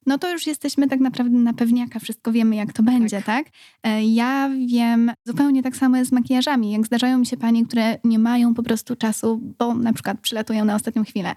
[0.10, 3.46] no to już jesteśmy tak naprawdę na pewniaka, wszystko wiemy, jak to będzie, tak?
[3.84, 6.72] E, Ja wiem, zupełnie tak samo jest z makijażami.
[6.72, 10.66] Jak zdarzają mi się panie, które nie mają po prostu czasu, bo na przykład przylatują
[10.66, 11.36] na ostatnią chwilę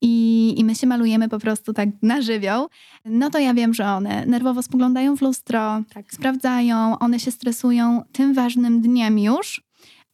[0.00, 2.66] i, i my się malujemy po prostu tak na żywioł,
[3.04, 6.12] no to ja wiem, że one nerwowo spoglądają w lustro, Tak.
[6.12, 9.62] sprawdzają, one się stresują tym ważnym dniem już,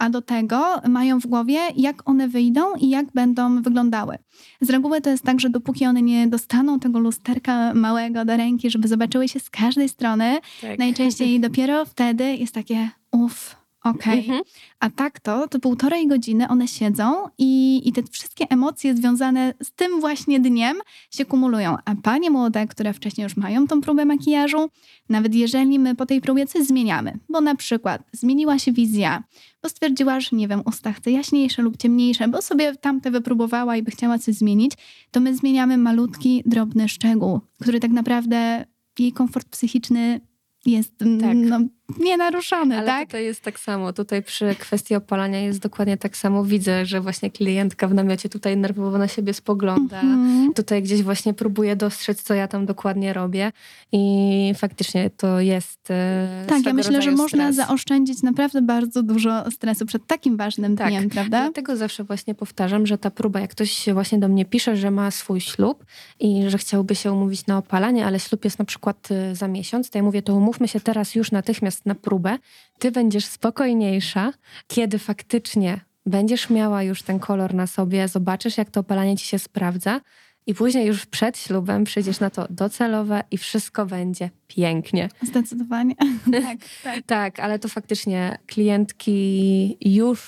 [0.01, 4.19] a do tego mają w głowie, jak one wyjdą i jak będą wyglądały.
[4.61, 8.71] Z reguły to jest tak, że dopóki one nie dostaną tego lusterka małego do ręki,
[8.71, 10.79] żeby zobaczyły się z każdej strony, Tak.
[10.79, 14.19] najczęściej dopiero wtedy jest takie uff, okej.
[14.19, 14.43] Mhm.
[14.81, 19.73] A tak to, to półtorej godziny one siedzą i, i te wszystkie emocje związane z
[19.73, 20.77] tym właśnie dniem
[21.11, 21.77] się kumulują.
[21.85, 24.71] A panie młode, które wcześniej już mają tą próbę makijażu,
[25.09, 29.25] nawet jeżeli my po tej próbie coś zmieniamy, bo na przykład zmieniła się wizja,
[29.63, 33.83] bo stwierdziła, że nie wiem, usta chce jaśniejsze lub ciemniejsze, bo sobie tamte wypróbowała i
[33.83, 34.73] by chciała coś zmienić,
[35.11, 38.65] to my zmieniamy malutki, drobny szczegół, który tak naprawdę
[38.99, 40.21] jej komfort psychiczny
[40.67, 41.37] jest Tak.
[41.37, 41.61] no,
[41.99, 43.07] nienaruszony, Ale tak?
[43.09, 43.93] tutaj jest tak samo.
[43.93, 46.45] Tutaj przy kwestii opalania jest dokładnie tak samo.
[46.45, 50.01] Widzę, że właśnie klientka w namiocie tutaj nerwowo na siebie spogląda.
[50.01, 50.53] Mhm.
[50.55, 53.53] Tutaj gdzieś właśnie próbuje dostrzec, co ja tam dokładnie robię.
[53.93, 55.91] I faktycznie to jest.
[55.91, 57.57] e, Tak, ja myślę, że można stres.
[57.57, 60.89] zaoszczędzić naprawdę bardzo dużo stresu przed takim ważnym Tak.
[60.89, 61.41] dniem, prawda?
[61.43, 65.11] Dlatego zawsze właśnie powtarzam, że ta próba, jak ktoś właśnie do mnie pisze, że ma
[65.11, 65.85] swój ślub
[66.21, 69.91] i że chciałby się umówić na opalanie, ale ślub jest na przykład y, za miesiąc,
[69.91, 72.39] to ja mówię, to umówmy się teraz już natychmiast na próbę.
[72.79, 74.33] Ty będziesz spokojniejsza,
[74.69, 79.39] kiedy faktycznie będziesz miała już ten kolor na sobie, zobaczysz, jak to opalanie ci się
[79.39, 80.01] sprawdza.
[80.47, 85.09] I później już przed ślubem przyjdziesz na to docelowe i wszystko będzie pięknie.
[85.23, 85.95] Zdecydowanie.
[86.33, 87.03] tak, tak.
[87.07, 90.21] Tak, ale to faktycznie klientki już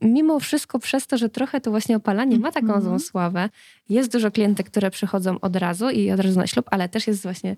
[0.00, 2.82] mimo wszystko przez to, że trochę to właśnie opalanie ma taką Mhm.
[2.84, 3.48] złą sławę,
[3.88, 7.22] jest dużo klientek, które przychodzą od razu i od razu na ślub, ale też jest
[7.22, 7.56] właśnie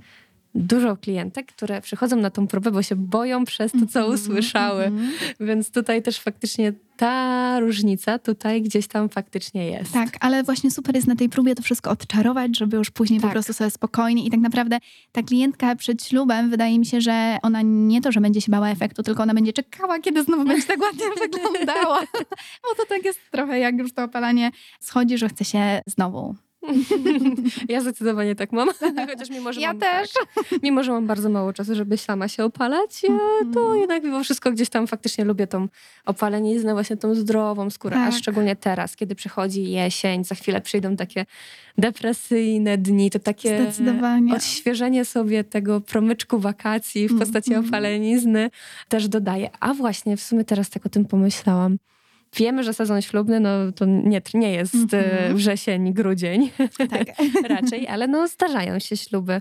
[0.54, 4.84] dużo klientek, które przychodzą na tą próbę, bo się boją przez to, co Mhm, usłyszały.
[4.84, 5.10] mhm.
[5.40, 9.92] Więc tutaj też faktycznie ta różnica tutaj gdzieś tam faktycznie jest.
[9.92, 13.26] Tak, ale właśnie super jest na tej próbie to wszystko odczarować, żeby już później po
[13.26, 13.32] Tak.
[13.32, 14.78] prostu sobie spokojnie i tak naprawdę
[15.12, 18.68] ta klientka przed ślubem, wydaje mi się, że ona nie to, że będzie się bała
[18.70, 22.00] efektu, tylko ona będzie czekała, kiedy znowu będzie tak ładnie wyglądała.
[22.68, 26.34] Bo to tak jest trochę jak już to opalanie schodzi, że chce się znowu.
[27.68, 28.68] Ja zdecydowanie tak mam,
[29.10, 30.10] chociaż mimo, że Ja mam, też.
[30.12, 33.08] Tak, mimo, że mam bardzo mało czasu, żeby sama się opalać, ja
[33.54, 33.80] to Mhm.
[33.80, 35.68] jednak mimo wszystko gdzieś tam faktycznie lubię tą
[36.06, 38.14] opaleniznę, właśnie tą zdrową skórę, a Tak.
[38.20, 41.26] szczególnie teraz, kiedy przychodzi jesień, za chwilę przyjdą takie
[41.78, 44.34] depresyjne dni, to takie Zdecydowanie.
[44.34, 47.68] odświeżenie sobie tego promyczku wakacji w postaci Mhm.
[47.68, 48.50] opalenizny
[48.88, 49.50] też dodaje.
[49.60, 51.76] A właśnie w sumie teraz tak o tym pomyślałam.
[52.36, 55.04] Wiemy, że sezon ślubny no, to nie, nie jest Mhm.
[55.32, 56.50] e, wrzesień, grudzień
[56.90, 57.08] Tak.
[57.56, 59.40] raczej, ale no zdarzają się śluby.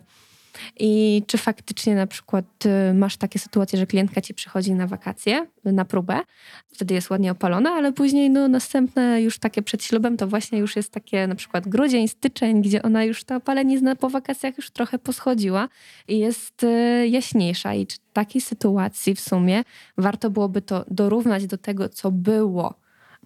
[0.80, 5.48] I czy faktycznie na przykład y, masz takie sytuacje, że klientka ci przychodzi na wakacje,
[5.66, 6.20] na próbę,
[6.68, 10.76] wtedy jest ładnie opalona, ale później no następne już takie przed ślubem to właśnie już
[10.76, 15.00] jest takie na przykład grudzień, styczeń, gdzie ona już ta opalenizna po wakacjach już trochę
[15.00, 15.70] poschodziła
[16.08, 16.66] i jest
[17.10, 17.74] jaśniejsza.
[17.74, 19.64] I czy takiej sytuacji w sumie
[19.98, 22.79] warto byłoby to dorównać do tego, co było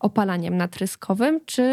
[0.04, 1.64] opalaniem natryskowym, czy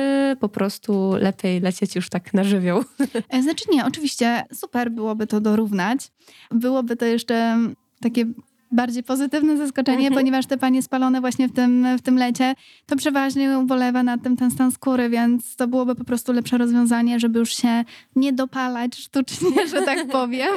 [0.41, 2.85] po prostu lepiej lecieć już tak na żywioł?
[3.29, 6.09] E, Znaczy nie, oczywiście super byłoby to dorównać.
[6.51, 7.59] Byłoby to jeszcze
[8.01, 8.25] takie
[8.73, 10.15] bardziej pozytywne zaskoczenie, Mhm.
[10.15, 12.55] ponieważ te panie spalone właśnie w tym, w tym lecie,
[12.87, 17.21] to przeważnie ubolewa nad tym ten stan skóry, więc to byłoby po prostu lepsze rozwiązanie,
[17.21, 17.85] żeby już się
[18.17, 20.49] nie dopalać sztucznie, że tak powiem.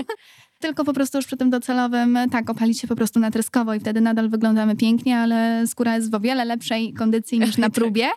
[0.63, 4.01] Tylko po prostu już przy tym docelowym, tak, opalić się po prostu natryskowo i wtedy
[4.01, 7.73] nadal wyglądamy pięknie, ale skóra jest w o wiele lepszej kondycji niż na Tak.
[7.73, 8.07] próbie.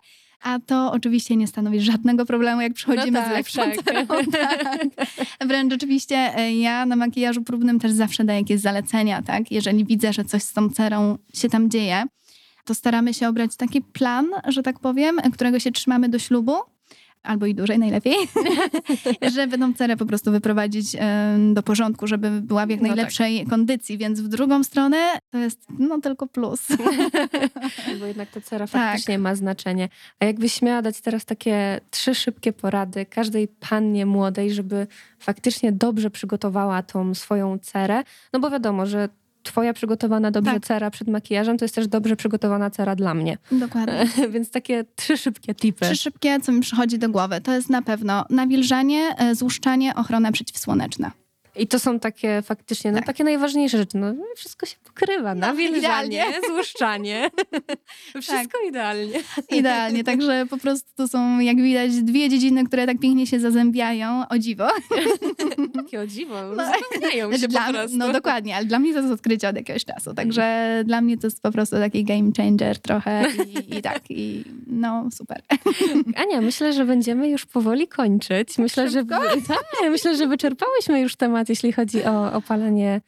[0.43, 3.85] A to oczywiście nie stanowi żadnego problemu, jak przychodzimy No z tak, lepszą tak.
[3.85, 4.07] cerą.
[4.33, 4.79] Tak.
[5.49, 9.53] Wręcz oczywiście e, ja na makijażu próbnym też zawsze daję jakieś zalecenia, tak?
[9.53, 12.05] Jeżeli widzę, że coś z tą cerą się tam dzieje.
[12.65, 16.53] to staramy się obrać taki plan, że tak powiem, którego się trzymamy do ślubu,
[17.27, 18.15] albo i dłużej najlepiej,
[19.35, 20.97] żeby tą cerę po prostu wyprowadzić
[21.53, 22.97] do porządku, żeby była w jak No tak.
[22.97, 24.97] najlepszej kondycji, więc w drugą stronę
[25.31, 26.67] to jest no tylko plus.
[28.01, 28.83] Bo jednak ta cera Tak.
[28.83, 29.89] faktycznie ma znaczenie.
[30.21, 34.87] A jakbyś miała dać teraz takie trzy szybkie porady każdej pannie młodej, żeby
[35.19, 39.09] faktycznie dobrze przygotowała tą swoją cerę, no bo wiadomo, że
[39.47, 40.67] twoja przygotowana dobrze Tak.
[40.67, 43.39] cera przed makijażem to jest też dobrze przygotowana cera dla mnie.
[43.53, 44.07] Dokładnie.
[44.33, 45.85] Więc takie trzy szybkie tipy.
[45.85, 50.33] Trzy szybkie, co mi przychodzi do głowy, to jest na pewno nawilżanie, e, złuszczanie, ochrona
[50.33, 51.13] przeciwsłoneczna.
[51.59, 53.07] I to są takie faktycznie, no Tak.
[53.07, 53.99] takie najważniejsze rzeczy.
[53.99, 55.35] No wszystko się pokrywa.
[55.35, 56.25] No, Nawilżanie, idealnie.
[56.43, 56.51] Tak.
[56.51, 57.31] złuszczanie.
[58.23, 59.19] wszystko idealnie.
[59.51, 64.23] Idealnie, także po prostu to są, jak widać, dwie dziedziny, które tak pięknie się zazębiają,
[64.29, 64.69] o dziwo.
[65.77, 66.65] Takie o dziwo, No.
[66.91, 67.97] uzupełniają się Dla, po prostu.
[67.97, 71.27] no dokładnie, ale dla mnie to jest odkrycie od jakiegoś czasu, także dla mnie to
[71.27, 75.43] jest po prostu taki game changer trochę i, i tak, i no super.
[76.17, 78.59] Ania, myślę, że będziemy już powoli kończyć.
[78.59, 79.39] Myślę, że, tak,
[79.91, 83.01] myślę, że wyczerpałyśmy już temat, jeśli chodzi o opalenie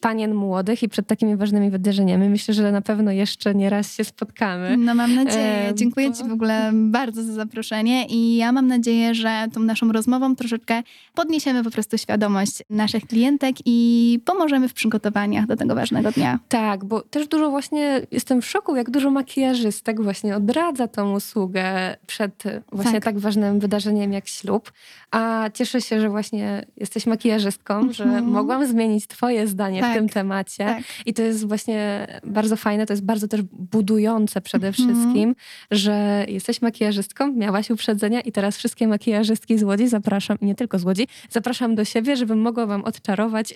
[0.00, 2.28] panien młodych i przed takimi ważnymi wydarzeniami.
[2.28, 4.76] Myślę, że na pewno jeszcze nie raz się spotkamy.
[4.76, 5.72] No mam nadzieję.
[5.74, 9.92] Dziękuję bo- Ci w ogóle bardzo za zaproszenie i ja mam nadzieję, że tą naszą
[9.92, 10.82] rozmową troszeczkę
[11.14, 16.38] podniesiemy po prostu świadomość naszych klientek i pomożemy w przygotowaniach do tego ważnego dnia.
[16.48, 21.96] Tak, bo też dużo właśnie jestem w szoku, jak dużo makijażystek właśnie odradza tą usługę
[22.06, 23.18] przed właśnie tak, Tak.
[23.18, 24.72] ważnym wydarzeniem jak ślub.
[25.10, 28.24] A cieszę się, że właśnie jesteś makijażystką, że Mhm.
[28.24, 30.64] mogłam zmienić twoje zdanie w Tak, tym temacie.
[30.64, 30.82] tak.
[31.06, 34.74] I to jest właśnie bardzo fajne, to jest bardzo też budujące przede Mhm.
[34.74, 35.34] wszystkim,
[35.70, 40.78] że jesteś makijażystką, miałaś uprzedzenia i teraz wszystkie makijażystki z Łodzi zapraszam, i nie tylko
[40.78, 43.54] z Łodzi, zapraszam do siebie, żebym mogła wam odczarować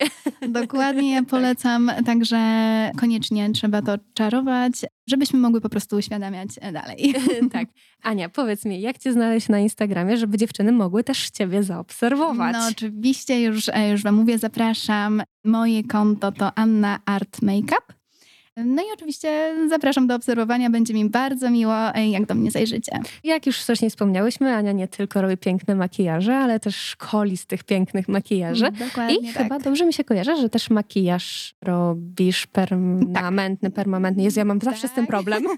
[0.48, 2.36] Dokładnie polecam, także
[2.96, 4.72] koniecznie trzeba to czarować,
[5.06, 7.14] żebyśmy mogły po prostu uświadamiać e, dalej.
[7.52, 7.68] tak.
[8.02, 12.52] Ania, powiedz mi, jak cię znaleźć na Instagramie, żeby dziewczyny mogły też ciebie zaobserwować?
[12.52, 15.22] No oczywiście, już, e, już wam mówię, zapraszam.
[15.44, 17.93] Moje konto to Anna Art Makeup.
[18.56, 21.74] No i oczywiście zapraszam do obserwowania, będzie mi bardzo miło,
[22.10, 22.92] jak do mnie zajrzycie.
[23.24, 27.64] Jak już wcześniej wspomniałyśmy, Ania nie tylko robi piękne makijaże, ale też szkoli z tych
[27.64, 28.70] pięknych makijaży.
[28.70, 29.42] Dokładnie I tak.
[29.42, 34.22] chyba dobrze mi się kojarzy, że też makijaż robisz permanentny, permanentny.
[34.22, 35.10] Jezu, ja mam zawsze z tym Tak.
[35.10, 35.44] problem.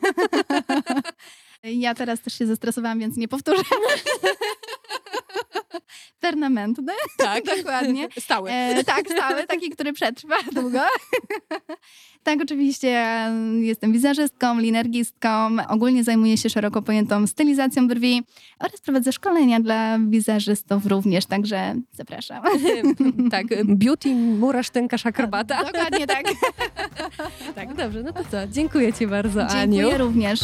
[1.64, 3.62] Ja teraz też się zestresowałam, więc nie powtórzę.
[6.20, 6.92] Permanentny.
[7.18, 8.08] Tak, Dokładnie.
[8.18, 8.50] Stały.
[8.50, 10.80] E, tak, stały, taki, który przetrwa długo.
[12.22, 15.28] tak, oczywiście ja jestem wizerzystką, linergistką,
[15.68, 18.22] ogólnie zajmuję się szeroko pojętą stylizacją brwi
[18.58, 22.42] oraz prowadzę szkolenia dla wizerzystów również, także zapraszam.
[23.30, 25.64] tak, beauty, murarz, tękarz, akrobata.
[25.64, 26.24] Dokładnie tak.
[27.54, 28.46] Tak, dobrze, no to co?
[28.48, 29.72] Dziękuję ci bardzo, Aniu.
[29.76, 30.40] Dziękuję również.